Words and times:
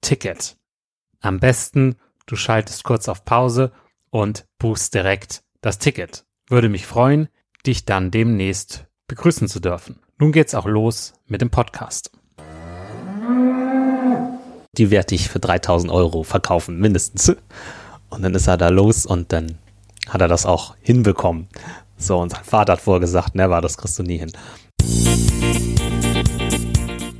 Ticket. 0.00 0.56
Am 1.20 1.40
besten, 1.40 1.96
du 2.26 2.36
schaltest 2.36 2.84
kurz 2.84 3.08
auf 3.08 3.24
Pause 3.24 3.72
und 4.10 4.46
buchst 4.58 4.94
direkt 4.94 5.42
das 5.60 5.78
Ticket. 5.78 6.24
Würde 6.48 6.68
mich 6.68 6.86
freuen, 6.86 7.28
dich 7.66 7.84
dann 7.84 8.10
demnächst 8.10 8.86
begrüßen 9.08 9.48
zu 9.48 9.60
dürfen. 9.60 9.98
Nun 10.18 10.32
geht's 10.32 10.54
auch 10.54 10.66
los 10.66 11.14
mit 11.26 11.40
dem 11.40 11.50
Podcast. 11.50 12.12
Die 14.78 14.90
werde 14.90 15.14
ich 15.14 15.28
für 15.28 15.40
3000 15.40 15.92
Euro 15.92 16.22
verkaufen, 16.22 16.78
mindestens. 16.78 17.34
Und 18.10 18.22
dann 18.22 18.34
ist 18.34 18.46
er 18.46 18.56
da 18.56 18.68
los 18.68 19.06
und 19.06 19.32
dann 19.32 19.58
hat 20.08 20.20
er 20.20 20.28
das 20.28 20.46
auch 20.46 20.76
hinbekommen. 20.80 21.48
So, 21.96 22.18
und 22.18 22.30
sein 22.30 22.44
Vater 22.44 22.74
hat 22.74 22.80
vorher 22.80 23.00
gesagt, 23.00 23.34
never, 23.34 23.60
das 23.60 23.76
kriegst 23.76 23.98
du 23.98 24.02
nie 24.02 24.18
hin. 24.18 24.32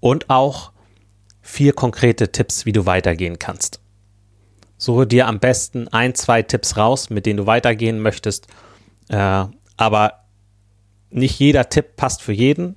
und 0.00 0.28
auch 0.28 0.72
vier 1.40 1.72
konkrete 1.72 2.30
Tipps, 2.30 2.66
wie 2.66 2.72
du 2.72 2.84
weitergehen 2.84 3.38
kannst. 3.38 3.80
Suche 4.76 5.06
dir 5.06 5.26
am 5.26 5.40
besten 5.40 5.88
ein, 5.88 6.14
zwei 6.14 6.42
Tipps 6.42 6.76
raus, 6.76 7.08
mit 7.08 7.24
denen 7.24 7.38
du 7.38 7.46
weitergehen 7.46 8.00
möchtest, 8.00 8.46
äh, 9.08 9.46
aber 9.78 10.24
nicht 11.08 11.38
jeder 11.38 11.70
Tipp 11.70 11.96
passt 11.96 12.20
für 12.20 12.32
jeden 12.32 12.76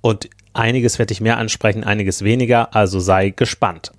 und 0.00 0.28
einiges 0.52 0.98
werde 0.98 1.12
ich 1.12 1.20
mehr 1.20 1.38
ansprechen, 1.38 1.84
einiges 1.84 2.24
weniger, 2.24 2.74
also 2.74 2.98
sei 2.98 3.30
gespannt. 3.30 3.92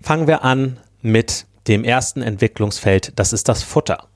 Fangen 0.00 0.26
wir 0.26 0.42
an 0.42 0.80
mit 1.02 1.46
dem 1.66 1.84
ersten 1.84 2.22
Entwicklungsfeld, 2.22 3.12
das 3.18 3.32
ist 3.32 3.48
das 3.48 3.62
Futter. 3.62 4.08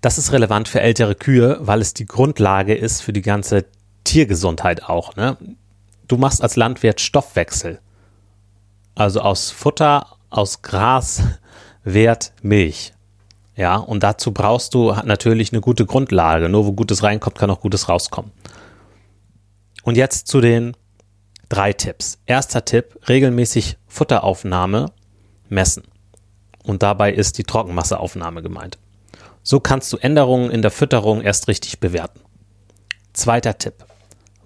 Das 0.00 0.18
ist 0.18 0.32
relevant 0.32 0.68
für 0.68 0.80
ältere 0.80 1.14
Kühe, 1.14 1.58
weil 1.60 1.80
es 1.80 1.94
die 1.94 2.06
Grundlage 2.06 2.74
ist 2.74 3.00
für 3.00 3.12
die 3.12 3.22
ganze 3.22 3.64
Tiergesundheit 4.04 4.84
auch. 4.84 5.16
Ne? 5.16 5.36
du 6.08 6.16
machst 6.16 6.42
als 6.42 6.56
Landwirt 6.56 7.00
Stoffwechsel. 7.00 7.80
Also 8.94 9.20
aus 9.20 9.50
Futter, 9.50 10.16
aus 10.30 10.62
Gras 10.62 11.22
wird 11.82 12.32
Milch. 12.42 12.92
Ja, 13.56 13.76
und 13.76 14.02
dazu 14.02 14.32
brauchst 14.32 14.74
du 14.74 14.92
natürlich 15.04 15.52
eine 15.52 15.60
gute 15.60 15.86
Grundlage. 15.86 16.48
Nur 16.48 16.66
wo 16.66 16.72
Gutes 16.72 17.02
reinkommt, 17.02 17.38
kann 17.38 17.50
auch 17.50 17.60
Gutes 17.60 17.88
rauskommen. 17.88 18.32
Und 19.82 19.96
jetzt 19.96 20.26
zu 20.26 20.40
den 20.40 20.76
drei 21.48 21.72
Tipps. 21.72 22.18
Erster 22.26 22.64
Tipp, 22.64 22.98
regelmäßig 23.08 23.76
Futteraufnahme 23.86 24.86
messen. 25.48 25.84
Und 26.62 26.82
dabei 26.82 27.12
ist 27.12 27.38
die 27.38 27.44
Trockenmasseaufnahme 27.44 28.42
gemeint. 28.42 28.78
So 29.42 29.60
kannst 29.60 29.92
du 29.92 29.98
Änderungen 29.98 30.50
in 30.50 30.62
der 30.62 30.70
Fütterung 30.70 31.20
erst 31.20 31.48
richtig 31.48 31.78
bewerten. 31.78 32.20
Zweiter 33.12 33.58
Tipp, 33.58 33.74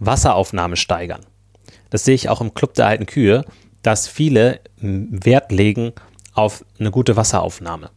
Wasseraufnahme 0.00 0.76
steigern. 0.76 1.24
Das 1.90 2.04
sehe 2.04 2.14
ich 2.14 2.28
auch 2.28 2.40
im 2.40 2.54
Club 2.54 2.74
der 2.74 2.86
alten 2.86 3.06
Kühe, 3.06 3.44
dass 3.82 4.08
viele 4.08 4.60
Wert 4.80 5.52
legen 5.52 5.92
auf 6.34 6.64
eine 6.78 6.90
gute 6.90 7.16
Wasseraufnahme. 7.16 7.90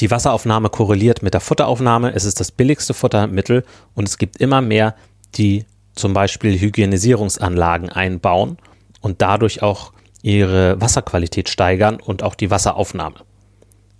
Die 0.00 0.10
Wasseraufnahme 0.10 0.70
korreliert 0.70 1.22
mit 1.22 1.34
der 1.34 1.40
Futteraufnahme. 1.40 2.14
Es 2.14 2.24
ist 2.24 2.40
das 2.40 2.50
billigste 2.50 2.94
Futtermittel 2.94 3.64
und 3.94 4.08
es 4.08 4.18
gibt 4.18 4.38
immer 4.38 4.60
mehr, 4.60 4.94
die 5.34 5.66
zum 5.94 6.14
Beispiel 6.14 6.58
Hygienisierungsanlagen 6.58 7.90
einbauen 7.90 8.56
und 9.00 9.22
dadurch 9.22 9.62
auch 9.62 9.92
ihre 10.22 10.80
Wasserqualität 10.80 11.48
steigern 11.48 12.00
und 12.00 12.22
auch 12.22 12.34
die 12.34 12.50
Wasseraufnahme. 12.50 13.16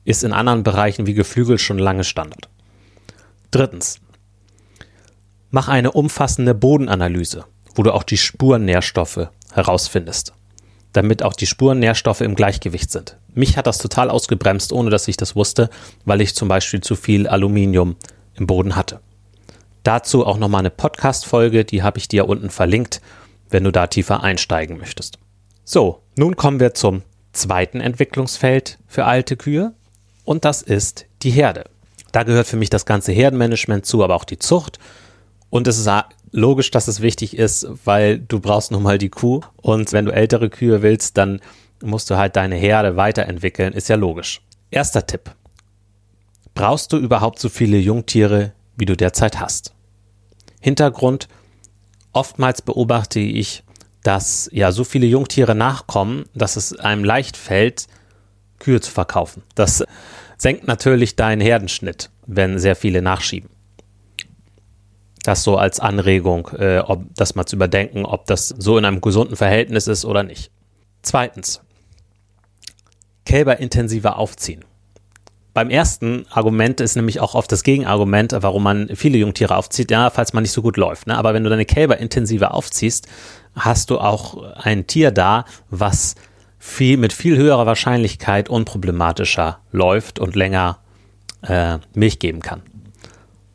Ist 0.05 0.25
in 0.25 0.33
anderen 0.33 0.63
Bereichen 0.63 1.07
wie 1.07 1.15
Geflügel 1.15 1.59
schon 1.59 1.79
lange 1.79 2.05
Standard. 2.05 2.49
Drittens. 3.51 4.01
Mach 5.51 5.69
eine 5.69 5.93
umfassende 5.93 6.55
Bodenanalyse, 6.55 7.45
wo 7.75 7.83
du 7.83 7.93
auch 7.93 8.03
die 8.03 8.17
Spurnährstoffe 8.17 9.29
herausfindest 9.53 10.33
damit 10.93 11.23
auch 11.23 11.33
die 11.33 11.47
Spurennährstoffe 11.47 12.21
im 12.21 12.35
Gleichgewicht 12.35 12.91
sind. 12.91 13.17
Mich 13.35 13.57
hat 13.57 13.67
das 13.67 13.79
total 13.79 14.11
ausgebremst, 14.11 14.73
ohne 14.73 14.91
dass 14.91 15.09
ich 15.09 15.17
das 15.17 15.35
wusste, 15.35 15.71
weil 16.05 16.21
ich 16.21 16.35
zum 16.35 16.49
Beispiel 16.49 16.81
zu 16.81 16.97
viel 16.97 17.27
Aluminium 17.27 17.97
im 18.35 18.47
Boden 18.47 18.77
hatte. 18.77 19.01
Dazu 19.83 20.27
auch 20.27 20.39
nochmal 20.39 20.61
eine 20.61 20.71
Podcast-Folge, 20.71 21.65
die 21.65 21.83
habe 21.83 21.99
ich 21.99 22.09
dir 22.09 22.29
unten 22.29 22.51
verlinkt, 22.51 23.01
wenn 23.49 23.65
du 23.65 23.73
da 23.73 23.87
tiefer 23.87 24.23
einsteigen 24.23 24.79
möchtest. 24.79 25.19
So, 25.65 26.03
nun 26.17 26.37
kommen 26.37 26.61
wir 26.61 26.75
zum 26.75 27.03
zweiten 27.33 27.81
Entwicklungsfeld 27.81 28.79
für 28.87 29.05
alte 29.05 29.37
Kühe 29.37 29.73
und 30.25 30.45
das 30.45 30.63
ist 30.63 31.07
die 31.23 31.31
Herde. 31.31 31.65
Da 32.11 32.25
gehört 32.25 32.47
für 32.47 32.57
mich 32.57 32.69
das 32.69 32.85
ganze 32.85 33.13
Herdenmanagement 33.13 33.87
zu, 33.87 34.03
aber 34.03 34.17
auch 34.17 34.25
die 34.25 34.39
Zucht. 34.39 34.79
Und 35.51 35.67
es 35.67 35.79
ist 35.79 35.89
logisch, 36.33 36.71
dass 36.71 36.89
es 36.89 37.01
wichtig 37.01 37.37
ist, 37.37 37.67
weil 37.85 38.19
du 38.19 38.41
brauchst 38.41 38.71
nun 38.71 38.83
mal 38.83 38.99
die 38.99 39.09
Kuh 39.09 39.41
und 39.57 39.93
wenn 39.93 40.05
du 40.05 40.13
ältere 40.13 40.51
Kühe 40.51 40.83
willst, 40.83 41.17
dann 41.17 41.41
musst 41.83 42.11
du 42.11 42.17
halt 42.17 42.37
deine 42.37 42.57
Herde 42.57 42.97
weiterentwickeln, 42.97 43.73
ist 43.73 43.89
ja 43.89 43.97
logisch. 43.97 44.43
Erster 44.71 45.07
Tipp. 45.07 45.35
Brauchst 46.55 46.93
du 46.93 46.99
überhaupt 46.99 47.39
so 47.39 47.49
viele 47.49 47.79
Jungtiere, 47.79 48.53
wie 48.77 48.85
du 48.85 48.97
derzeit 48.97 49.41
hast? 49.41 49.75
Hintergrund, 50.61 51.29
oftmals 52.13 52.63
beobachte 52.63 53.21
ich, 53.21 53.65
dass 54.03 54.49
ja 54.53 54.73
so 54.73 54.85
viele 54.85 55.07
Jungtiere 55.07 55.55
nachkommen, 55.55 56.25
dass 56.35 56.57
es 56.57 56.79
einem 56.79 57.05
leicht 57.05 57.37
fällt, 57.37 57.87
Kühe 58.59 58.81
zu 58.81 58.91
verkaufen. 58.91 59.43
Das 59.55 59.85
senkt 60.37 60.67
natürlich 60.67 61.17
deinen 61.17 61.41
Herdenschnitt, 61.41 62.11
wenn 62.27 62.59
sehr 62.59 62.77
viele 62.77 63.03
nachschieben. 63.03 63.51
Das 65.25 65.45
so 65.45 65.57
als 65.57 65.79
Anregung, 65.79 66.49
äh, 66.59 66.79
ob 66.79 67.05
das 67.15 67.37
mal 67.37 67.47
zu 67.47 67.55
überdenken, 67.57 68.05
ob 68.05 68.27
das 68.27 68.49
so 68.49 68.77
in 68.77 68.85
einem 68.85 69.01
gesunden 69.01 69.37
Verhältnis 69.37 69.87
ist 69.87 70.05
oder 70.05 70.25
nicht. 70.25 70.51
Zweitens, 71.03 71.61
Kälber 73.25 73.59
intensiver 73.59 74.17
aufziehen. 74.19 74.65
Beim 75.55 75.69
ersten 75.69 76.25
Argument 76.31 76.81
ist 76.81 76.97
nämlich 76.97 77.21
auch 77.21 77.35
oft 77.35 77.53
das 77.53 77.63
Gegenargument, 77.63 78.35
warum 78.41 78.63
man 78.63 78.89
viele 78.95 79.19
Jungtiere 79.19 79.57
aufzieht, 79.57 79.91
ja, 79.91 80.09
falls 80.09 80.33
man 80.33 80.43
nicht 80.43 80.53
so 80.53 80.63
gut 80.63 80.79
läuft. 80.79 81.07
Ne? 81.07 81.17
Aber 81.17 81.35
wenn 81.35 81.45
du 81.45 81.51
deine 81.51 81.67
Kälber 81.67 81.99
intensiver 81.99 82.55
aufziehst, 82.55 83.07
hast 83.55 83.91
du 83.91 83.99
auch 83.99 84.43
ein 84.55 84.87
Tier 84.87 85.11
da, 85.11 85.45
was 85.69 86.15
viel, 86.59 86.97
mit 86.97 87.13
viel 87.13 87.37
höherer 87.37 87.67
Wahrscheinlichkeit 87.67 88.49
unproblematischer 88.49 89.59
läuft 89.73 90.19
und 90.19 90.37
länger 90.37 90.79
äh, 91.43 91.79
Milch 91.95 92.19
geben 92.19 92.41
kann. 92.41 92.63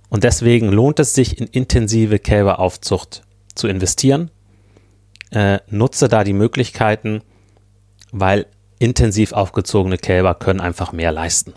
Und 0.10 0.24
deswegen 0.24 0.72
lohnt 0.72 1.00
es 1.00 1.16
sich, 1.16 1.40
in 1.40 1.48
intensive 1.48 2.20
Kälberaufzucht 2.20 3.24
zu 3.56 3.68
investieren. 3.68 4.30
Äh, 5.32 5.60
nutze 5.70 6.08
da 6.08 6.24
die 6.24 6.34
Möglichkeiten, 6.34 7.22
weil 8.12 8.46
intensiv 8.80 9.34
aufgezogene 9.34 9.98
Kälber 9.98 10.36
können 10.36 10.62
einfach 10.62 10.92
mehr 10.92 11.12
leisten. 11.12 11.54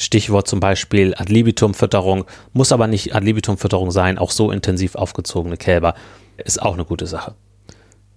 Stichwort 0.00 0.48
zum 0.48 0.60
Beispiel 0.60 1.14
Ad 1.14 1.30
libitum-Fütterung, 1.30 2.24
muss 2.54 2.72
aber 2.72 2.86
nicht 2.86 3.14
Ad 3.14 3.24
libitum-Fütterung 3.24 3.90
sein, 3.90 4.16
auch 4.16 4.30
so 4.30 4.50
intensiv 4.50 4.94
aufgezogene 4.94 5.58
Kälber 5.58 5.94
ist 6.38 6.62
auch 6.62 6.72
eine 6.72 6.86
gute 6.86 7.06
Sache. 7.06 7.34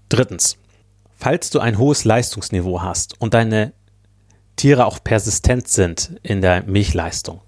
Drittens, 0.08 0.58
falls 1.14 1.50
du 1.50 1.60
ein 1.60 1.78
hohes 1.78 2.06
Leistungsniveau 2.06 2.82
hast 2.82 3.20
und 3.20 3.34
deine 3.34 3.74
Tiere 4.56 4.86
auch 4.86 5.04
persistent 5.04 5.68
sind 5.68 6.20
in 6.24 6.42
der 6.42 6.64
Milchleistung, 6.64 7.42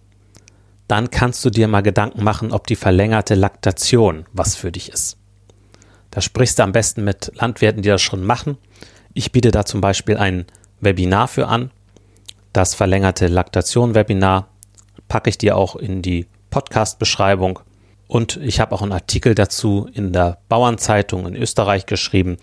dann 0.90 1.12
kannst 1.12 1.46
du 1.46 1.50
dir 1.50 1.70
mal 1.70 1.82
Gedanken 1.82 2.22
machen, 2.22 2.52
ob 2.52 2.68
die 2.68 2.76
verlängerte 2.76 3.36
Laktation 3.36 4.26
was 4.34 4.58
für 4.58 4.72
dich 4.72 4.90
ist. 4.90 5.18
Da 6.12 6.20
sprichst 6.20 6.60
du 6.60 6.64
am 6.64 6.74
besten 6.74 7.06
mit 7.06 7.32
Landwirten, 7.36 7.82
die 7.82 7.90
das 7.90 8.02
schon 8.02 8.26
machen. 8.26 8.58
Ich 9.14 9.32
biete 9.32 9.52
da 9.52 9.64
zum 9.64 9.80
Beispiel 9.80 10.18
ein 10.18 10.46
Webinar 10.82 11.30
für 11.30 11.48
an. 11.48 11.72
Das 12.56 12.74
verlängerte 12.74 13.28
Laktation-Webinar 13.28 14.48
packe 15.10 15.30
ich 15.30 15.38
dir 15.38 15.58
auch 15.58 15.76
in 15.76 16.02
die 16.02 16.26
Podcast-Beschreibung. 16.52 17.60
Und 18.08 18.38
ich 18.38 18.62
habe 18.62 18.74
auch 18.74 18.82
einen 18.82 18.94
Artikel 18.94 19.36
dazu 19.36 19.90
in 19.92 20.14
der 20.14 20.38
Bauernzeitung 20.48 21.28
in 21.28 21.36
Österreich 21.36 21.86
geschrieben. 21.86 22.38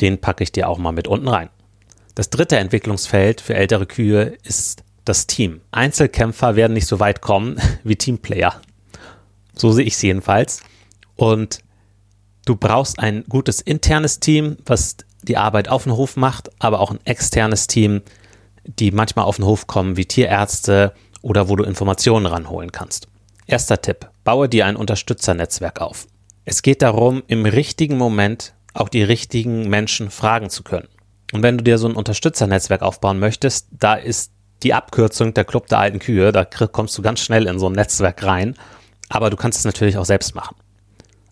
Den 0.00 0.20
packe 0.20 0.44
ich 0.44 0.52
dir 0.52 0.68
auch 0.68 0.78
mal 0.78 0.92
mit 0.92 1.08
unten 1.08 1.26
rein. 1.26 1.50
Das 2.14 2.30
dritte 2.30 2.58
Entwicklungsfeld 2.58 3.40
für 3.40 3.54
ältere 3.54 3.86
Kühe 3.86 4.36
ist 4.44 4.84
das 5.04 5.26
Team. 5.26 5.62
Einzelkämpfer 5.72 6.54
werden 6.54 6.74
nicht 6.74 6.86
so 6.86 7.00
weit 7.00 7.20
kommen 7.20 7.60
wie 7.82 7.96
Teamplayer. 7.96 8.54
So 9.56 9.72
sehe 9.72 9.84
ich 9.84 9.94
es 9.94 10.02
jedenfalls. 10.02 10.62
Und 11.16 11.58
du 12.44 12.54
brauchst 12.54 13.00
ein 13.00 13.24
gutes 13.28 13.60
internes 13.60 14.20
Team, 14.20 14.58
was 14.64 14.98
die 15.22 15.38
Arbeit 15.38 15.68
auf 15.68 15.82
dem 15.82 15.96
Hof 15.96 16.14
macht, 16.14 16.50
aber 16.60 16.78
auch 16.78 16.92
ein 16.92 17.04
externes 17.04 17.66
Team, 17.66 18.02
die 18.64 18.90
manchmal 18.90 19.24
auf 19.24 19.36
den 19.36 19.44
Hof 19.44 19.66
kommen, 19.66 19.96
wie 19.96 20.06
Tierärzte 20.06 20.92
oder 21.22 21.48
wo 21.48 21.56
du 21.56 21.64
Informationen 21.64 22.26
ranholen 22.26 22.72
kannst. 22.72 23.08
Erster 23.46 23.80
Tipp, 23.80 24.08
baue 24.24 24.48
dir 24.48 24.66
ein 24.66 24.76
Unterstützernetzwerk 24.76 25.80
auf. 25.80 26.06
Es 26.44 26.62
geht 26.62 26.82
darum, 26.82 27.22
im 27.26 27.46
richtigen 27.46 27.98
Moment 27.98 28.54
auch 28.74 28.88
die 28.88 29.02
richtigen 29.02 29.68
Menschen 29.68 30.10
fragen 30.10 30.50
zu 30.50 30.62
können. 30.62 30.88
Und 31.32 31.42
wenn 31.42 31.58
du 31.58 31.64
dir 31.64 31.78
so 31.78 31.88
ein 31.88 31.94
Unterstützernetzwerk 31.94 32.82
aufbauen 32.82 33.18
möchtest, 33.18 33.68
da 33.72 33.94
ist 33.94 34.32
die 34.62 34.74
Abkürzung 34.74 35.34
der 35.34 35.44
Club 35.44 35.68
der 35.68 35.78
alten 35.78 35.98
Kühe. 35.98 36.32
Da 36.32 36.44
kommst 36.44 36.96
du 36.98 37.02
ganz 37.02 37.20
schnell 37.20 37.46
in 37.46 37.58
so 37.58 37.66
ein 37.66 37.72
Netzwerk 37.72 38.22
rein. 38.24 38.56
Aber 39.08 39.30
du 39.30 39.36
kannst 39.36 39.58
es 39.58 39.64
natürlich 39.64 39.96
auch 39.96 40.04
selbst 40.04 40.34
machen. 40.34 40.56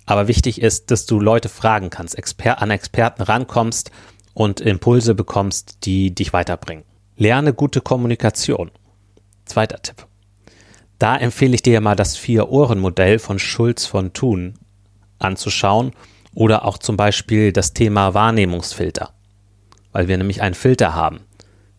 Aber 0.07 0.27
wichtig 0.27 0.61
ist, 0.61 0.91
dass 0.91 1.05
du 1.07 1.21
Leute 1.21 1.49
fragen 1.49 1.91
kannst, 1.91 2.17
Exper 2.17 2.63
an 2.63 2.71
Experten 2.71 3.23
rankommst 3.23 3.91
und 4.35 4.61
Impulse 4.61 5.15
bekommst, 5.15 5.85
die 5.85 6.15
dich 6.15 6.33
weiterbringen. 6.33 6.85
Lerne 7.19 7.53
gute 7.53 7.83
Kommunikation. 7.83 8.71
Zweiter 9.45 9.83
Tipp. 9.83 10.07
Da 10.99 11.17
empfehle 11.17 11.55
ich 11.55 11.63
dir 11.63 11.81
mal 11.83 11.95
das 11.95 12.17
Vier-Ohren-Modell 12.17 13.19
von 13.19 13.39
Schulz 13.39 13.85
von 13.85 14.15
Thun 14.15 14.55
anzuschauen 15.19 15.93
oder 16.35 16.65
auch 16.65 16.79
zum 16.79 16.97
Beispiel 16.97 17.53
das 17.53 17.75
Thema 17.75 18.15
Wahrnehmungsfilter, 18.15 19.11
weil 19.93 20.09
wir 20.09 20.17
nämlich 20.17 20.41
einen 20.41 20.55
Filter 20.55 20.95
haben 20.95 21.21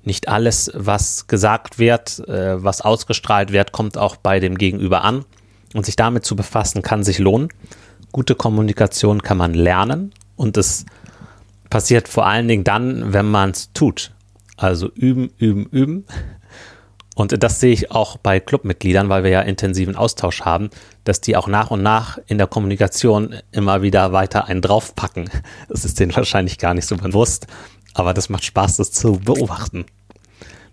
nicht 0.03 0.27
alles, 0.27 0.72
was 0.74 1.27
gesagt 1.27 1.77
wird, 1.79 2.27
äh, 2.27 2.62
was 2.63 2.81
ausgestrahlt 2.81 3.51
wird, 3.51 3.72
kommt 3.72 3.98
auch 3.98 4.15
bei 4.15 4.39
dem 4.39 4.58
Gegenüber 4.58 5.03
an. 5.03 5.25
Und 5.75 5.86
sich 5.86 5.96
damit 5.96 6.25
zu 6.25 6.36
befassen, 6.36 6.81
kann 6.81 7.03
sich 7.03 7.19
lohnen. 7.19 7.50
Gute 8.12 8.34
Kommunikation 8.34 9.22
kann 9.22 9.38
man 9.38 9.53
lernen 9.53 10.13
und 10.36 10.58
es 10.58 10.88
passiert 11.69 12.08
vor 12.08 12.25
allen 12.25 12.48
Dingen 12.48 12.63
dann, 12.63 13.13
wenn 13.13 13.29
man 13.29 13.51
es 13.51 13.72
tut. 13.74 14.12
Also 14.59 14.91
üben, 14.93 15.31
üben, 15.37 15.65
üben. 15.71 16.05
Und 17.15 17.41
das 17.41 17.59
sehe 17.59 17.71
ich 17.71 17.91
auch 17.91 18.17
bei 18.17 18.39
Clubmitgliedern, 18.39 19.09
weil 19.09 19.23
wir 19.23 19.31
ja 19.31 19.41
intensiven 19.41 19.95
Austausch 19.95 20.41
haben, 20.41 20.69
dass 21.05 21.21
die 21.21 21.35
auch 21.35 21.47
nach 21.47 21.71
und 21.71 21.81
nach 21.81 22.17
in 22.27 22.37
der 22.37 22.47
Kommunikation 22.47 23.35
immer 23.51 23.81
wieder 23.81 24.11
weiter 24.11 24.45
einen 24.45 24.61
draufpacken. 24.61 25.29
Das 25.69 25.85
ist 25.85 25.99
denen 25.99 26.15
wahrscheinlich 26.15 26.57
gar 26.57 26.73
nicht 26.73 26.85
so 26.85 26.97
bewusst, 26.97 27.47
aber 27.93 28.13
das 28.13 28.29
macht 28.29 28.43
Spaß, 28.43 28.77
das 28.77 28.91
zu 28.91 29.13
beobachten. 29.19 29.85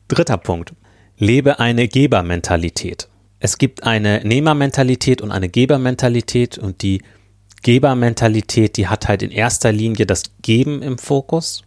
Dritter 0.09 0.37
Punkt. 0.37 0.75
Lebe 1.17 1.59
eine 1.61 1.89
Gebermentalität. 1.89 3.09
Es 3.39 3.59
gibt 3.59 3.85
eine 3.85 4.23
Nehmermentalität 4.25 5.21
und 5.21 5.31
eine 5.31 5.49
Gebermentalität 5.49 6.59
und 6.59 6.83
die 6.83 7.03
Gebermentalität, 7.63 8.77
die 8.77 8.89
hat 8.89 9.09
halt 9.09 9.23
in 9.23 9.31
erster 9.31 9.73
Linie 9.73 10.07
das 10.07 10.25
Geben 10.43 10.83
im 10.83 10.99
Fokus. 10.99 11.63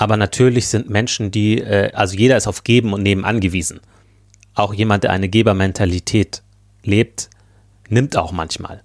Aber 0.00 0.16
natürlich 0.16 0.68
sind 0.68 0.88
Menschen, 0.88 1.30
die, 1.30 1.58
äh, 1.58 1.92
also 1.92 2.16
jeder 2.16 2.38
ist 2.38 2.46
auf 2.46 2.64
Geben 2.64 2.94
und 2.94 3.02
Nehmen 3.02 3.26
angewiesen. 3.26 3.80
Auch 4.54 4.72
jemand, 4.72 5.04
der 5.04 5.10
eine 5.10 5.28
Gebermentalität 5.28 6.42
lebt, 6.82 7.28
nimmt 7.90 8.16
auch 8.16 8.32
manchmal. 8.32 8.82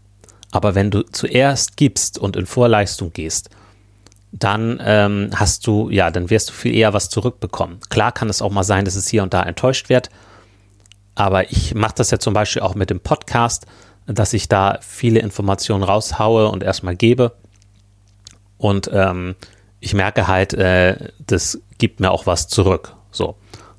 Aber 0.52 0.76
wenn 0.76 0.92
du 0.92 1.04
zuerst 1.04 1.78
gibst 1.78 2.20
und 2.20 2.36
in 2.36 2.46
Vorleistung 2.46 3.14
gehst, 3.14 3.50
dann 4.34 4.82
ähm, 4.84 5.30
hast 5.34 5.66
du, 5.68 5.90
ja, 5.90 6.12
dann 6.12 6.30
wirst 6.30 6.50
du 6.50 6.54
viel 6.54 6.76
eher 6.76 6.92
was 6.92 7.08
zurückbekommen. 7.08 7.80
Klar 7.88 8.12
kann 8.12 8.28
es 8.28 8.42
auch 8.42 8.52
mal 8.52 8.66
sein, 8.66 8.84
dass 8.84 8.98
es 8.98 9.08
hier 9.08 9.24
und 9.24 9.34
da 9.34 9.42
enttäuscht 9.42 9.88
wird. 9.88 10.10
Aber 11.16 11.50
ich 11.50 11.74
mache 11.74 11.96
das 11.96 12.12
ja 12.12 12.20
zum 12.20 12.34
Beispiel 12.34 12.62
auch 12.62 12.76
mit 12.76 12.90
dem 12.90 13.00
Podcast, 13.00 13.68
dass 14.06 14.34
ich 14.34 14.50
da 14.50 14.80
viele 14.82 15.22
Informationen 15.22 15.84
raushaue 15.84 16.50
und 16.50 16.62
erstmal 16.62 16.98
gebe. 16.98 17.38
Und 18.58 18.90
ähm, 18.92 19.36
ich 19.86 19.94
merke 19.94 20.28
halt, 20.28 20.54
äh, 20.56 21.12
das 21.28 21.60
gibt 21.78 22.00
mir 22.00 22.10
auch 22.10 22.26
was 22.26 22.48
zurück. 22.48 22.96
So. 23.12 23.36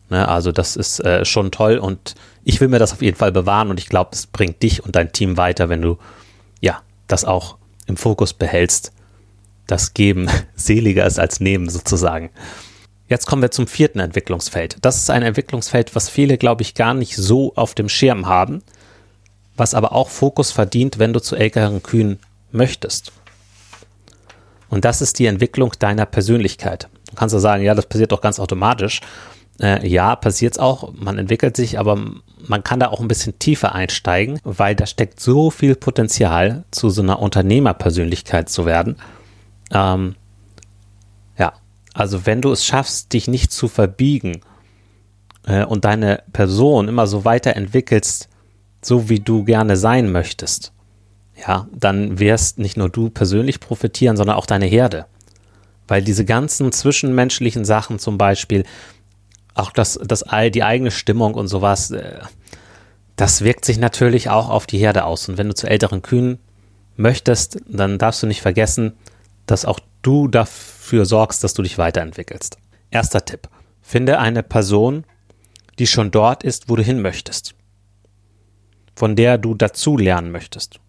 Ne, 0.09 0.29
also 0.29 0.53
das 0.53 0.77
ist 0.77 1.01
äh, 1.01 1.25
schon 1.25 1.51
toll 1.51 1.79
und 1.79 2.15
ich 2.45 2.61
will 2.61 2.69
mir 2.69 2.79
das 2.79 2.93
auf 2.93 3.03
jeden 3.03 3.17
Fall 3.17 3.33
bewahren 3.33 3.71
und 3.71 3.81
ich 3.81 3.89
glaube, 3.89 4.11
es 4.13 4.29
bringt 4.29 4.63
dich 4.63 4.85
und 4.85 4.95
dein 4.95 5.11
Team 5.11 5.37
weiter, 5.37 5.69
wenn 5.69 5.83
du 5.83 5.99
ja 6.61 6.81
das 7.09 7.25
auch 7.25 7.57
im 7.87 7.97
Fokus 7.97 8.33
behältst. 8.33 8.93
Das 9.67 9.95
Geben 9.95 10.31
seliger 10.55 11.05
ist 11.05 11.19
als 11.19 11.41
Nehmen 11.41 11.69
sozusagen. 11.69 12.31
Jetzt 13.09 13.27
kommen 13.27 13.43
wir 13.43 13.51
zum 13.51 13.67
vierten 13.67 13.99
Entwicklungsfeld. 13.99 14.77
Das 14.83 14.97
ist 14.97 15.11
ein 15.11 15.23
Entwicklungsfeld, 15.23 15.97
was 15.97 16.09
viele, 16.09 16.39
glaube 16.39 16.63
ich, 16.63 16.75
gar 16.75 16.95
nicht 16.95 17.17
so 17.17 17.53
auf 17.57 17.75
dem 17.75 17.89
Schirm 17.89 18.27
haben, 18.27 18.63
was 19.57 19.75
aber 19.75 19.93
auch 19.93 20.09
Fokus 20.09 20.53
verdient, 20.53 21.01
wenn 21.01 21.13
du 21.13 21.21
zu 21.21 21.35
älteren 21.35 21.83
Kühen 21.83 22.21
möchtest. 22.53 23.11
Und 24.69 24.85
das 24.85 25.01
ist 25.01 25.19
die 25.19 25.27
Entwicklung 25.27 25.73
deiner 25.79 26.07
Persönlichkeit. 26.07 26.89
Du 27.11 27.17
kannst 27.17 27.33
ja 27.33 27.39
sagen, 27.39 27.63
ja, 27.63 27.75
das 27.75 27.87
passiert 27.87 28.13
doch 28.13 28.21
ganz 28.21 28.41
automatisch. 28.41 29.01
Äh, 29.61 29.87
ja, 29.89 30.17
passiert 30.17 30.55
es 30.55 30.59
auch. 30.59 30.93
Man 30.95 31.19
entwickelt 31.19 31.57
sich, 31.57 31.79
aber 31.79 31.99
man 32.47 32.65
kann 32.65 32.81
da 32.81 32.89
auch 32.89 33.01
ein 33.01 33.09
bisschen 33.09 33.39
tiefer 33.39 33.75
einsteigen, 33.75 34.41
weil 34.45 34.75
da 34.75 34.87
steckt 34.87 35.21
so 35.21 35.51
viel 35.51 35.77
Potenzial, 35.77 36.65
zu 36.71 36.91
so 36.91 37.03
einer 37.03 37.21
Unternehmerpersönlichkeit 37.21 38.49
zu 38.49 38.67
werden. 38.67 38.97
Ähm, 39.73 40.17
ja, 41.39 41.55
also 41.95 42.27
wenn 42.27 42.43
du 42.43 42.53
es 42.53 42.65
schaffst, 42.65 43.13
dich 43.13 43.29
nicht 43.29 43.53
zu 43.53 43.69
verbiegen 43.69 44.41
äh, 45.47 45.65
und 45.65 45.85
deine 45.85 46.23
Person 46.33 46.89
immer 46.89 47.07
so 47.07 47.25
weiterentwickelst, 47.25 48.29
so 48.83 49.09
wie 49.09 49.21
du 49.21 49.45
gerne 49.45 49.77
sein 49.77 50.13
möchtest, 50.13 50.73
ja, 51.37 51.69
dann 51.73 52.19
wirst 52.19 52.59
nicht 52.59 52.77
nur 52.77 52.89
du 52.89 53.11
persönlich 53.11 53.61
profitieren, 53.61 54.17
sondern 54.17 54.37
auch 54.37 54.47
deine 54.47 54.67
Herde. 54.67 55.07
Weil 55.87 56.03
diese 56.03 56.25
ganzen 56.25 56.73
zwischenmenschlichen 56.73 57.65
Sachen 57.65 57.99
zum 57.99 58.19
Beispiel, 58.19 58.65
auch 59.55 59.71
das, 59.71 59.99
das, 60.05 60.25
die 60.53 60.63
eigene 60.63 60.91
Stimmung 60.91 61.35
und 61.35 61.49
sowas, 61.49 61.91
äh, 61.91 62.21
das 63.17 63.43
wirkt 63.43 63.65
sich 63.65 63.79
natürlich 63.79 64.29
auch 64.29 64.51
auf 64.51 64.67
die 64.67 64.79
Herde 64.79 65.05
aus. 65.05 65.29
Und 65.29 65.39
wenn 65.39 65.49
du 65.49 65.55
zu 65.55 65.67
älteren 65.67 66.03
Kühen 66.03 66.39
möchtest, 66.97 67.59
dann 67.67 67.99
darfst 67.99 68.23
du 68.23 68.27
nicht 68.27 68.43
vergessen, 68.43 68.93
dass 69.47 69.65
auch 69.65 69.81
du 70.03 70.29
dafür 70.29 71.07
sorgst, 71.07 71.43
dass 71.45 71.55
du 71.55 71.63
dich 71.63 71.79
weiterentwickelst. 71.79 72.59
Erster 72.91 73.25
Tipp. 73.25 73.49
Finde 73.81 74.19
eine 74.19 74.43
Person, 74.43 75.05
die 75.79 75.87
schon 75.87 76.11
dort 76.11 76.43
ist, 76.43 76.69
wo 76.69 76.77
du 76.77 76.83
hin 76.83 77.01
möchtest. 77.01 77.55
Von 78.95 79.15
der 79.17 79.39
du 79.39 79.55
dazu 79.55 79.97
lernen 79.97 80.33
möchtest. 80.33 80.81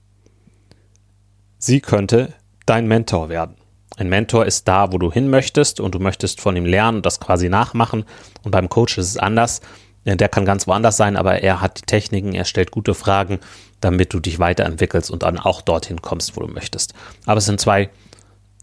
Sie 1.58 1.82
könnte 1.82 2.34
dein 2.66 2.88
Mentor 2.88 3.30
werden. 3.30 3.56
Ein 3.98 4.10
Mentor 4.10 4.46
ist 4.46 4.68
da, 4.68 4.92
wo 4.92 5.00
du 5.00 5.12
hin 5.12 5.30
möchtest 5.30 5.80
und 5.80 5.96
du 5.96 6.00
möchtest 6.00 6.40
von 6.40 6.56
ihm 6.56 6.66
lernen 6.66 6.98
und 6.98 7.06
das 7.06 7.20
quasi 7.20 7.50
nachmachen. 7.50 8.06
Und 8.44 8.52
beim 8.52 8.70
Coach 8.70 8.98
ist 8.98 9.10
es 9.10 9.18
anders. 9.18 9.62
Der 10.06 10.30
kann 10.30 10.46
ganz 10.46 10.68
woanders 10.68 10.96
sein, 10.96 11.18
aber 11.18 11.42
er 11.42 11.60
hat 11.60 11.80
die 11.80 11.86
Techniken, 11.86 12.34
er 12.34 12.46
stellt 12.46 12.72
gute 12.72 12.94
Fragen, 12.94 13.40
damit 13.82 14.14
du 14.14 14.20
dich 14.20 14.40
weiterentwickelst 14.40 15.12
und 15.12 15.24
dann 15.24 15.38
auch 15.38 15.62
dorthin 15.62 16.02
kommst, 16.02 16.38
wo 16.38 16.42
du 16.42 16.48
möchtest. 16.48 16.94
Aber 17.26 17.40
es 17.40 17.46
sind 17.46 17.60
zwei 17.60 17.90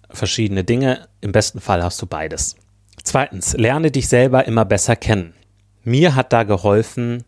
verschiedene 0.08 0.64
Dinge. 0.64 1.08
Im 1.20 1.32
besten 1.32 1.60
Fall 1.60 1.82
hast 1.82 2.00
du 2.00 2.06
beides. 2.06 2.56
Zweitens, 3.02 3.54
lerne 3.54 3.90
dich 3.90 4.08
selber 4.08 4.46
immer 4.46 4.64
besser 4.64 4.96
kennen. 4.96 5.34
Mir 5.82 6.14
hat 6.14 6.32
da 6.32 6.44
geholfen, 6.44 7.24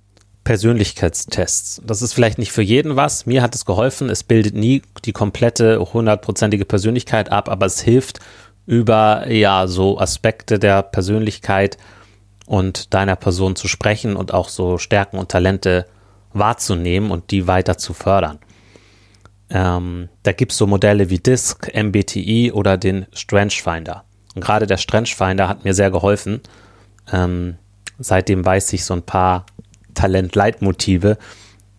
Persönlichkeitstests. 0.46 1.82
Das 1.84 2.02
ist 2.02 2.12
vielleicht 2.12 2.38
nicht 2.38 2.52
für 2.52 2.62
jeden 2.62 2.94
was. 2.94 3.26
Mir 3.26 3.42
hat 3.42 3.56
es 3.56 3.64
geholfen. 3.64 4.08
Es 4.08 4.22
bildet 4.22 4.54
nie 4.54 4.80
die 5.04 5.12
komplette 5.12 5.92
hundertprozentige 5.92 6.64
Persönlichkeit 6.64 7.32
ab, 7.32 7.48
aber 7.48 7.66
es 7.66 7.80
hilft 7.80 8.20
über 8.64 9.28
ja 9.28 9.66
so 9.66 9.98
Aspekte 9.98 10.60
der 10.60 10.84
Persönlichkeit 10.84 11.78
und 12.46 12.94
deiner 12.94 13.16
Person 13.16 13.56
zu 13.56 13.66
sprechen 13.66 14.14
und 14.14 14.32
auch 14.32 14.48
so 14.48 14.78
Stärken 14.78 15.18
und 15.18 15.32
Talente 15.32 15.84
wahrzunehmen 16.32 17.10
und 17.10 17.32
die 17.32 17.48
weiter 17.48 17.76
zu 17.76 17.92
fördern. 17.92 18.38
Ähm, 19.50 20.10
da 20.22 20.30
gibt 20.30 20.52
es 20.52 20.58
so 20.58 20.68
Modelle 20.68 21.10
wie 21.10 21.18
DISC, 21.18 21.74
MBTI 21.74 22.52
oder 22.52 22.78
den 22.78 23.06
Strength 23.12 23.54
Finder. 23.54 24.04
Und 24.36 24.44
gerade 24.44 24.68
der 24.68 24.76
Strength 24.76 25.08
Finder 25.08 25.48
hat 25.48 25.64
mir 25.64 25.74
sehr 25.74 25.90
geholfen. 25.90 26.40
Ähm, 27.12 27.56
seitdem 27.98 28.44
weiß 28.44 28.72
ich 28.74 28.84
so 28.84 28.94
ein 28.94 29.02
paar 29.02 29.44
Talent-Leitmotive, 29.96 31.18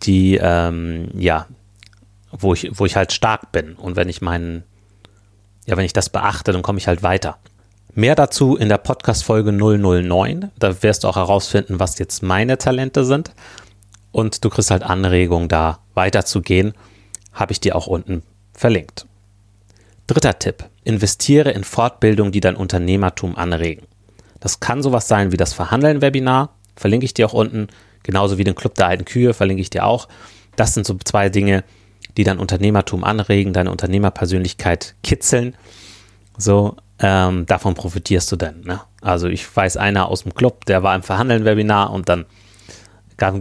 die, 0.02 0.38
ähm, 0.40 1.08
ja, 1.14 1.46
wo 2.30 2.52
ich, 2.52 2.70
wo 2.74 2.84
ich 2.84 2.96
halt 2.96 3.12
stark 3.12 3.52
bin. 3.52 3.74
Und 3.74 3.96
wenn 3.96 4.08
ich 4.08 4.20
meinen, 4.20 4.64
ja, 5.66 5.76
wenn 5.76 5.86
ich 5.86 5.94
das 5.94 6.10
beachte, 6.10 6.52
dann 6.52 6.62
komme 6.62 6.78
ich 6.78 6.86
halt 6.86 7.02
weiter. 7.02 7.38
Mehr 7.94 8.14
dazu 8.14 8.56
in 8.56 8.68
der 8.68 8.78
Podcast-Folge 8.78 9.52
009. 9.52 10.50
Da 10.58 10.82
wirst 10.82 11.04
du 11.04 11.08
auch 11.08 11.16
herausfinden, 11.16 11.80
was 11.80 11.98
jetzt 11.98 12.22
meine 12.22 12.58
Talente 12.58 13.04
sind. 13.04 13.32
Und 14.12 14.44
du 14.44 14.50
kriegst 14.50 14.70
halt 14.70 14.82
Anregungen, 14.82 15.48
da 15.48 15.80
weiterzugehen. 15.94 16.74
Habe 17.32 17.52
ich 17.52 17.60
dir 17.60 17.74
auch 17.74 17.86
unten 17.86 18.22
verlinkt. 18.52 19.06
Dritter 20.06 20.38
Tipp. 20.38 20.64
Investiere 20.84 21.50
in 21.50 21.64
Fortbildung, 21.64 22.32
die 22.32 22.40
dein 22.40 22.56
Unternehmertum 22.56 23.36
anregen. 23.36 23.86
Das 24.40 24.60
kann 24.60 24.82
sowas 24.82 25.08
sein 25.08 25.32
wie 25.32 25.36
das 25.36 25.52
Verhandeln-Webinar. 25.52 26.50
Verlinke 26.76 27.04
ich 27.04 27.14
dir 27.14 27.26
auch 27.26 27.34
unten. 27.34 27.68
Genauso 28.08 28.38
wie 28.38 28.44
den 28.44 28.54
Club 28.54 28.74
der 28.74 28.86
alten 28.86 29.04
Kühe 29.04 29.34
verlinke 29.34 29.60
ich 29.60 29.68
dir 29.68 29.84
auch. 29.84 30.08
Das 30.56 30.72
sind 30.72 30.86
so 30.86 30.96
zwei 31.04 31.28
Dinge, 31.28 31.62
die 32.16 32.24
dein 32.24 32.38
Unternehmertum 32.38 33.04
anregen, 33.04 33.52
deine 33.52 33.70
Unternehmerpersönlichkeit 33.70 34.94
kitzeln. 35.02 35.54
So, 36.38 36.76
ähm, 37.00 37.44
davon 37.44 37.74
profitierst 37.74 38.32
du 38.32 38.36
denn. 38.36 38.62
Ne? 38.62 38.80
Also 39.02 39.28
ich 39.28 39.54
weiß 39.54 39.76
einer 39.76 40.08
aus 40.08 40.22
dem 40.22 40.32
Club, 40.32 40.64
der 40.64 40.82
war 40.82 40.96
im 40.96 41.02
Verhandeln-Webinar 41.02 41.90
und 41.90 42.08
dann 42.08 42.24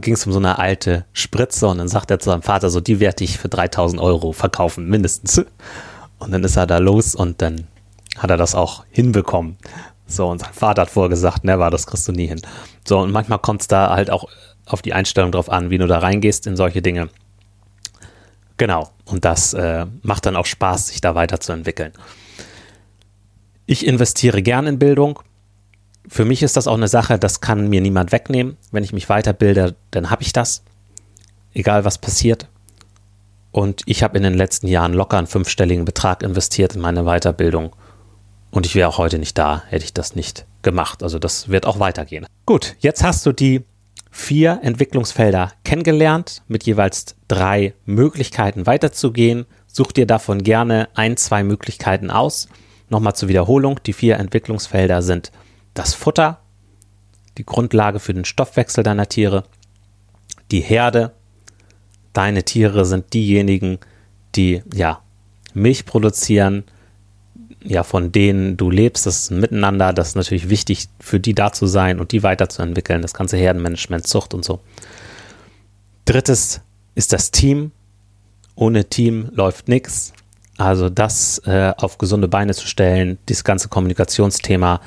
ging 0.02 0.16
es 0.16 0.26
um 0.26 0.34
so 0.34 0.40
eine 0.40 0.60
alte 0.60 1.06
Spritze 1.14 1.70
und 1.70 1.78
dann 1.78 1.88
sagt 1.88 2.12
er 2.12 2.20
zu 2.20 2.30
seinem 2.30 2.42
Vater 2.42 2.70
so, 2.70 2.82
die 2.82 3.00
werde 3.00 3.24
ich 3.24 3.38
für 3.38 3.48
3000 3.48 4.02
Euro 4.02 4.34
verkaufen, 4.34 4.90
mindestens. 4.90 5.46
Und 6.20 6.32
dann 6.32 6.44
ist 6.44 6.58
er 6.58 6.68
da 6.68 6.80
los 6.80 7.16
und 7.16 7.42
dann 7.42 7.68
hat 8.18 8.32
er 8.32 8.38
das 8.38 8.54
auch 8.54 8.84
hinbekommen. 8.90 9.56
So, 10.08 10.28
und 10.28 10.40
sein 10.40 10.54
Vater 10.54 10.84
hat 10.84 10.90
vorher 10.90 11.10
gesagt, 11.10 11.44
never, 11.44 11.70
das 11.70 11.86
kriegst 11.86 12.08
du 12.08 12.14
nie 12.14 12.28
hin. 12.28 12.42
So, 12.86 13.00
und 13.00 13.12
manchmal 13.12 13.40
kommt 13.40 13.62
es 13.62 13.68
da 13.68 13.90
halt 13.90 14.10
auch 14.10 14.30
auf 14.66 14.82
die 14.82 14.94
Einstellung 14.94 15.32
drauf 15.32 15.50
an, 15.50 15.70
wie 15.70 15.78
du 15.78 15.88
da 15.88 16.00
reingehst 16.00 16.48
in 16.48 16.56
solche 16.56 16.82
Dinge. 16.82 17.10
Genau, 18.58 18.90
und 19.06 19.24
das 19.24 19.54
äh, 19.54 19.86
macht 20.02 20.26
dann 20.26 20.36
auch 20.36 20.46
Spaß, 20.46 20.88
sich 20.88 21.02
da 21.02 21.14
weiterzuentwickeln. 21.14 21.94
Ich 23.66 23.86
investiere 23.86 24.42
gern 24.42 24.66
in 24.66 24.80
Bildung. 24.80 25.20
Für 26.08 26.26
mich 26.26 26.42
ist 26.42 26.56
das 26.56 26.68
auch 26.68 26.78
eine 26.78 26.88
Sache, 26.88 27.20
das 27.20 27.42
kann 27.42 27.68
mir 27.68 27.82
niemand 27.82 28.12
wegnehmen. 28.12 28.58
Wenn 28.72 28.84
ich 28.84 28.94
mich 28.94 29.10
weiterbilde, 29.10 29.76
dann 29.92 30.10
habe 30.10 30.24
ich 30.24 30.34
das. 30.34 30.64
Egal 31.54 31.86
was 31.86 31.98
passiert. 31.98 32.48
Und 33.52 33.82
ich 33.86 34.04
habe 34.04 34.18
in 34.18 34.24
den 34.24 34.34
letzten 34.34 34.68
Jahren 34.68 34.94
locker 34.94 35.18
einen 35.18 35.28
fünfstelligen 35.28 35.86
Betrag 35.86 36.24
investiert 36.24 36.76
in 36.76 36.82
meine 36.82 37.04
Weiterbildung. 37.04 37.76
Und 38.52 38.66
ich 38.66 38.76
wäre 38.76 38.90
auch 38.90 38.98
heute 38.98 39.20
nicht 39.20 39.38
da, 39.38 39.64
hätte 39.68 39.86
ich 39.86 39.94
das 39.94 40.16
nicht 40.16 40.46
gemacht. 40.62 41.04
Also 41.04 41.20
das 41.20 41.50
wird 41.50 41.66
auch 41.66 41.80
weitergehen. 41.80 42.26
Gut, 42.46 42.76
jetzt 42.80 43.04
hast 43.04 43.26
du 43.26 43.32
die 43.32 43.64
vier 44.10 44.60
Entwicklungsfelder 44.64 45.52
kennengelernt, 45.64 46.42
mit 46.48 46.64
jeweils 46.64 47.16
drei 47.28 47.74
Möglichkeiten 47.86 48.66
weiterzugehen. 48.66 49.46
Such 49.68 49.92
dir 49.92 50.08
davon 50.08 50.44
gerne 50.44 50.90
ein, 50.96 51.18
zwei 51.18 51.44
Möglichkeiten 51.44 52.10
aus. 52.10 52.48
Nochmal 52.90 53.16
zur 53.16 53.30
Wiederholung, 53.30 53.80
die 53.86 53.94
vier 53.94 54.18
Entwicklungsfelder 54.18 55.02
sind 55.02 55.32
das 55.74 55.94
Futter, 55.94 56.40
die 57.38 57.46
Grundlage 57.46 58.00
für 58.00 58.14
den 58.14 58.26
Stoffwechsel 58.26 58.84
deiner 58.84 59.08
Tiere, 59.08 59.44
die 60.52 60.62
Herde, 60.62 61.12
deine 62.14 62.44
Tiere 62.44 62.86
sind 62.86 63.14
diejenigen, 63.14 63.78
die 64.36 64.64
ja 64.74 65.02
Milch 65.54 65.86
produzieren, 65.86 66.64
ja, 67.64 67.84
von 67.84 68.12
denen 68.12 68.58
du 68.58 68.70
lebst, 68.70 69.06
das 69.06 69.24
ist 69.24 69.32
ein 69.32 69.40
Miteinander, 69.40 69.94
das 69.94 70.10
ist 70.10 70.16
natürlich 70.16 70.50
wichtig 70.50 70.88
für 71.00 71.20
die 71.20 71.34
da 71.34 71.52
zu 71.52 71.66
sein 71.68 72.00
und 72.00 72.12
die 72.12 72.24
weiterzuentwickeln, 72.24 73.02
das 73.02 73.14
ganze 73.14 73.38
Herdenmanagement, 73.38 74.08
Zucht 74.08 74.34
und 74.34 74.46
so. 74.46 74.60
Drittes 76.06 76.62
ist 76.96 77.14
das 77.14 77.32
Team 77.32 77.72
Ohne 78.56 78.86
Team 78.86 79.30
läuft 79.34 79.68
nichts. 79.68 80.14
Also 80.58 80.90
das 80.90 81.40
äh, 81.46 81.74
auf 81.78 82.00
gesunde 82.00 82.28
Beine 82.28 82.56
zu 82.56 82.66
stellen, 82.66 83.20
dieses 83.30 83.44
ganze 83.44 83.70
Kommunikationsthema 83.70 84.82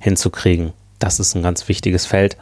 hinzukriegen, 0.00 0.72
das 0.98 1.20
ist 1.20 1.36
ein 1.36 1.42
ganz 1.42 1.68
wichtiges 1.68 2.06
Feld. 2.06 2.36